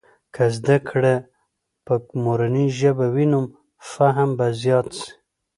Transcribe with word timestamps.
که 0.33 0.43
زده 0.55 0.77
کړې 0.89 1.15
په 1.85 1.93
مورنۍ 2.23 2.67
ژبې 2.79 3.07
وي، 3.13 3.25
نو 3.33 3.39
فهم 3.91 4.29
به 4.37 4.47
زيات 4.61 4.87
سي. 4.99 5.09